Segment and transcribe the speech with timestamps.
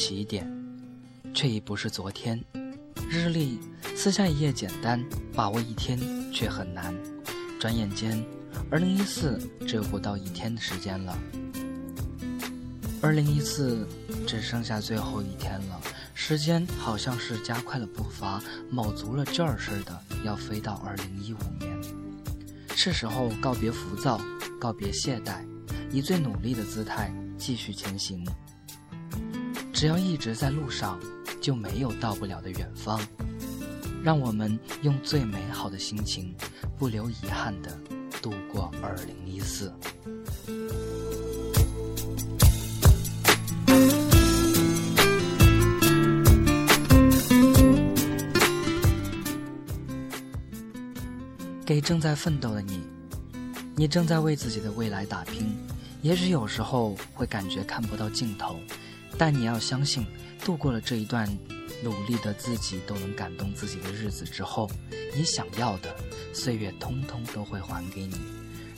[0.00, 0.50] 起点，
[1.34, 2.42] 却已不是昨天。
[3.10, 3.60] 日历
[3.94, 4.98] 撕下一页简单，
[5.34, 6.00] 把握一天
[6.32, 6.94] 却很难。
[7.60, 8.24] 转眼间，
[8.70, 9.38] 二零一四
[9.68, 11.18] 只有不到一天的时间了。
[13.02, 13.86] 二零一四
[14.26, 15.78] 只剩下最后一天了，
[16.14, 21.78] 时间好像是加快了步伐，卯足了劲儿似的要飞到二零一五年。
[22.74, 24.18] 是时候告别浮躁，
[24.58, 25.44] 告别懈怠，
[25.92, 28.24] 以最努力的姿态继续前行。
[29.80, 31.00] 只要一直在路上，
[31.40, 33.00] 就没有到不了的远方。
[34.04, 36.34] 让我们用最美好的心情，
[36.78, 37.80] 不留遗憾的
[38.20, 39.72] 度过二零一四。
[51.64, 52.82] 给正在奋斗的你，
[53.74, 55.56] 你正在为自己的未来打拼。
[56.02, 58.60] 也许有时候会感觉看不到尽头，
[59.18, 60.06] 但你要相信，
[60.44, 61.28] 度过了这一段
[61.82, 64.70] 努力的自己都能感动自己的日子之后，
[65.14, 65.94] 你想要的
[66.32, 68.16] 岁月通通都会还给你。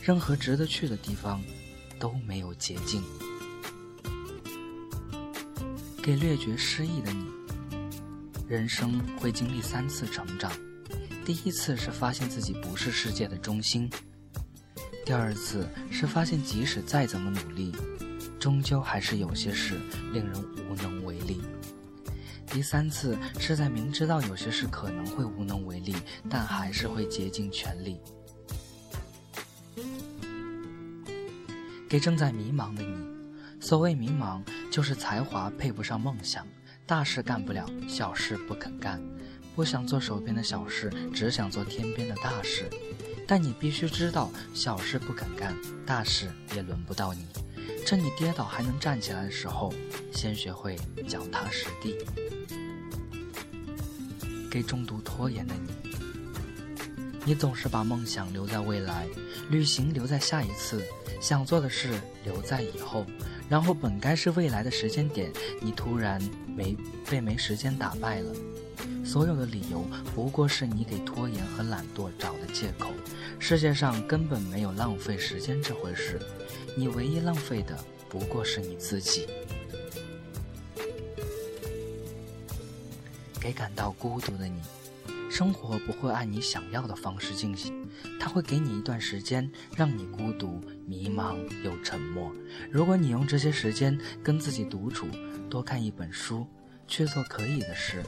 [0.01, 1.41] 任何值得去的地方
[1.97, 3.01] 都没有捷径。
[6.01, 7.25] 给略觉失意的你，
[8.49, 10.51] 人生会经历三次成长。
[11.23, 13.89] 第一次是发现自己不是世界的中心，
[15.05, 17.71] 第二次是发现即使再怎么努力，
[18.43, 19.79] 终究还是有些事
[20.11, 21.39] 令人无能为力。
[22.45, 25.95] 第三次是在明知道有些事可能会无能为力，
[26.29, 28.01] 但还是会竭尽全力。
[31.87, 33.07] 给正在迷茫的你，
[33.61, 36.45] 所谓迷茫，就是才华配不上梦想，
[36.85, 39.01] 大事干不了，小事不肯干。
[39.55, 42.69] 不想做手边的小事，只想做天边的大事。
[43.25, 45.55] 但你必须知道，小事不肯干，
[45.85, 47.25] 大事也轮不到你。
[47.85, 49.73] 趁你跌倒还能站起来的时候，
[50.11, 51.97] 先学会脚踏实地。
[54.49, 55.95] 给重度拖延的你，
[57.25, 59.07] 你总是把梦想留在未来，
[59.49, 60.81] 旅行留在下一次，
[61.19, 63.05] 想做的事留在以后，
[63.49, 66.77] 然后本该是未来的时间点，你突然没
[67.09, 68.31] 被没时间打败了。
[69.03, 69.85] 所有的理由
[70.15, 72.89] 不过是你给拖延和懒惰找的借口。
[73.39, 76.21] 世界上根本没有浪费时间这回事，
[76.75, 77.77] 你唯一浪费的
[78.09, 79.27] 不过是你自己。
[83.39, 84.61] 给感到孤独的你，
[85.29, 87.87] 生活不会按你想要的方式进行，
[88.19, 92.31] 它会给你一段时间，让你孤独、迷茫又沉默。
[92.71, 95.07] 如果你用这些时间跟自己独处，
[95.49, 96.47] 多看一本书。
[96.85, 98.03] 去做可以的事，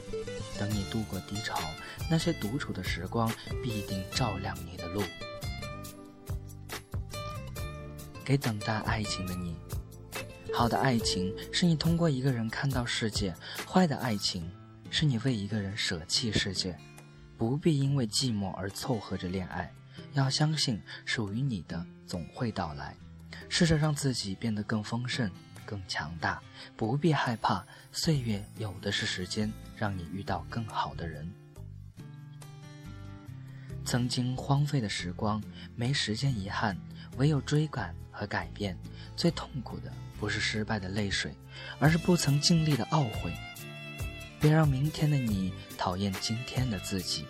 [0.58, 1.58] 等你度过低潮，
[2.10, 5.02] 那些独处的时光必定照亮你的路。
[8.26, 9.54] 给等待爱情的你，
[10.52, 13.32] 好的爱情是你通过一个人看到世界，
[13.64, 14.50] 坏的爱情
[14.90, 16.76] 是你为一个人舍弃世界。
[17.38, 19.72] 不必因为寂寞而凑合着恋爱，
[20.14, 22.96] 要相信属于你的总会到来。
[23.48, 25.30] 试着让自己变得更丰盛。
[25.64, 26.42] 更强大，
[26.76, 27.64] 不必害怕。
[27.92, 31.30] 岁月有的是时间，让你遇到更好的人。
[33.86, 35.40] 曾经荒废的时光，
[35.76, 36.76] 没时间遗憾，
[37.18, 38.76] 唯有追赶和改变。
[39.16, 41.32] 最痛苦的不是失败的泪水，
[41.78, 43.32] 而是不曾尽力的懊悔。
[44.40, 47.24] 别让明天的你讨厌今天的自己，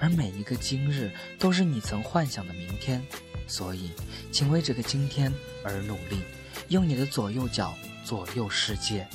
[0.00, 3.00] 而每一个今日都是你曾幻想的明天。
[3.46, 3.92] 所以，
[4.32, 5.32] 请为这个今天
[5.64, 6.20] 而努力。
[6.68, 9.06] 用你的左右脚左右世界。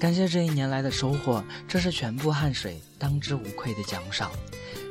[0.00, 4.32] 感谢这一年来的收获，这是全部汗水当之无愧的奖赏。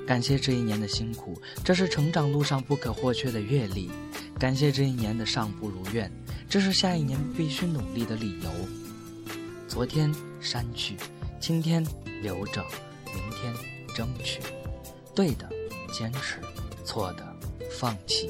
[0.06, 3.90] 感谢这一年的辛苦，这是成长路上不可或缺的阅历。
[4.38, 6.12] 感谢这一年的尚不如愿，
[6.48, 8.52] 这是下一年必须努力的理由。
[9.68, 10.96] 昨天删去，
[11.40, 11.84] 今天
[12.22, 12.64] 留着，
[13.08, 13.52] 明天
[13.96, 14.40] 争取。
[15.16, 15.50] 对的，
[15.92, 16.38] 坚持；
[16.86, 17.36] 错的，
[17.80, 18.30] 放弃。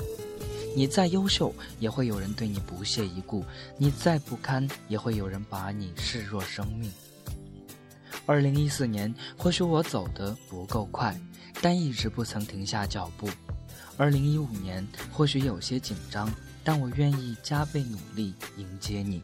[0.75, 3.43] 你再优秀，也会有人对你不屑一顾；
[3.77, 6.91] 你再不堪，也会有人把你视若生命。
[8.25, 11.19] 二零一四年，或许我走得不够快，
[11.61, 13.27] 但一直不曾停下脚步。
[13.97, 16.31] 二零一五年，或许有些紧张，
[16.63, 19.21] 但我愿意加倍努力迎接你。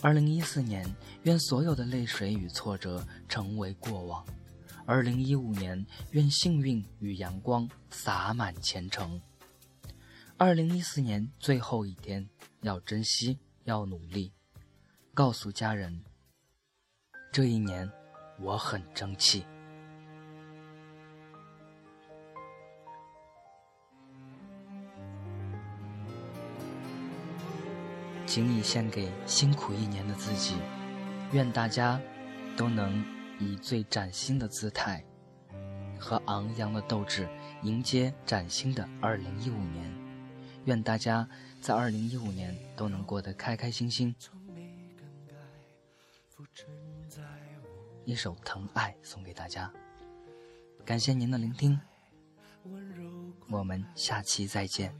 [0.00, 0.86] 二零一四年，
[1.24, 4.24] 愿所有的泪水与挫折成为过往；
[4.88, 9.20] 二零一五年，愿幸运与阳光洒满前程。
[10.36, 12.28] 二零一四年最后一天，
[12.60, 14.32] 要珍惜，要努力，
[15.12, 16.04] 告诉家人，
[17.32, 17.90] 这一年
[18.38, 19.44] 我很争气。
[28.24, 30.54] 仅以献给辛苦一年的自己，
[31.32, 32.00] 愿大家
[32.56, 33.04] 都能
[33.38, 35.04] 以最崭新的姿态
[35.98, 37.28] 和昂扬的斗志
[37.62, 39.92] 迎接崭新的二零一五年。
[40.64, 41.28] 愿大家
[41.60, 44.14] 在二零一五年都能过得开开心心。
[48.04, 49.72] 一首《疼爱》送给大家，
[50.84, 51.80] 感谢您的聆听，
[53.48, 54.94] 我们下期再见。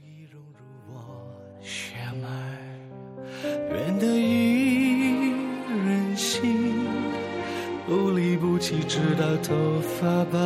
[8.87, 10.37] 直到头发白。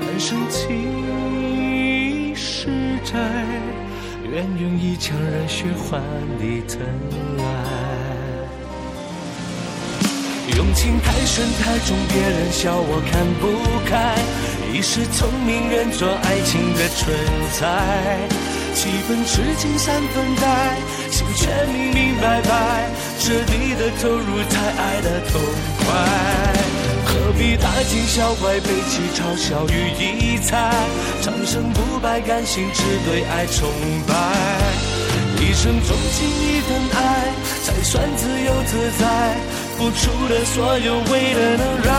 [0.00, 2.68] 半生情是
[3.04, 3.18] 债，
[4.30, 6.00] 愿用一腔热血换
[6.38, 6.80] 你疼
[7.38, 7.42] 爱。
[10.56, 13.44] 用情太深太重，别人笑我看不
[13.88, 14.16] 开。
[14.72, 17.14] 一时聪明认作爱情的存
[17.60, 17.64] 在。
[18.74, 20.76] 七分痴情三分呆，
[21.16, 22.84] 心却明明白白，
[23.18, 25.40] 彻底的投入才爱得痛
[25.80, 25.86] 快。
[27.06, 30.74] 何必大惊小怪，背弃嘲笑与疑猜？
[31.22, 33.66] 长生不败，甘心只对爱崇
[34.06, 34.12] 拜。
[35.40, 37.32] 一生钟情一份爱，
[37.64, 39.38] 才算自由自在。
[39.78, 41.94] 付出的所有，为了能让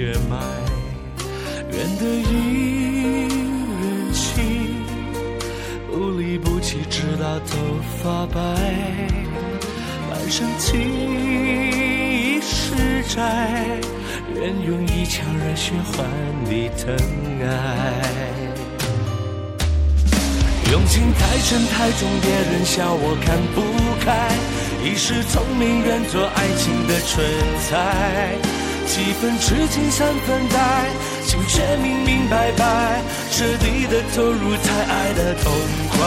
[0.00, 0.36] 血脉。
[1.72, 3.28] 愿得一
[3.82, 4.40] 人心，
[5.90, 7.58] 不离不弃，直到头
[8.02, 8.40] 发白。
[10.08, 13.20] 半生情已是债，
[14.34, 16.06] 愿用一腔热血换
[16.46, 16.96] 你疼
[17.42, 17.52] 爱。
[20.72, 23.60] 用情太深太重，别人笑我看不
[24.02, 24.30] 开。
[24.82, 27.22] 一时聪明愿做爱情的蠢
[27.68, 28.34] 材，
[28.90, 30.58] 几分痴情三分呆，
[31.24, 33.00] 心却明明白白，
[33.30, 35.52] 彻底的投入才爱得痛
[35.90, 35.98] 快。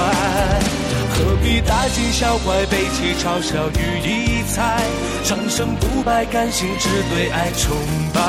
[1.16, 4.82] 何必大惊小怪，背弃嘲笑与疑猜？
[5.24, 7.74] 长生不败，甘心只对爱崇
[8.14, 8.20] 拜。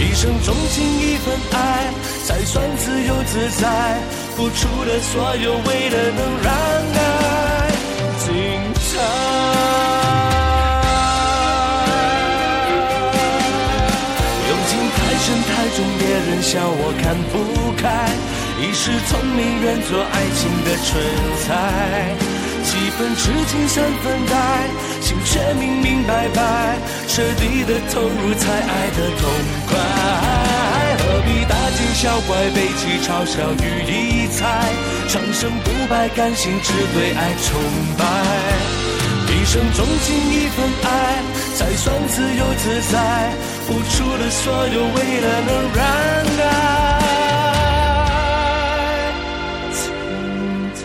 [0.00, 1.92] 一生钟情一份爱，
[2.24, 4.00] 才算自由自在。
[4.34, 7.15] 付出的所有，为了能让爱
[15.76, 17.36] 深太重，别人笑我看不
[17.76, 18.08] 开。
[18.58, 20.96] 一时聪明，愿做爱情的蠢
[21.44, 22.16] 材。
[22.64, 24.34] 几分痴情三分呆，
[25.00, 29.28] 心却明明白白，彻底的投入才爱得痛
[29.68, 29.76] 快。
[30.98, 34.72] 何必大惊小怪，背弃嘲笑与疑猜？
[35.08, 37.60] 长生不败，甘心只对爱崇
[37.98, 38.75] 拜。
[39.46, 41.22] 一生钟情一份爱，
[41.54, 43.30] 才算自由自在。
[43.64, 45.80] 付出了所有，为了能让
[46.42, 46.50] 爱。
[49.70, 49.78] 存
[50.74, 50.80] 在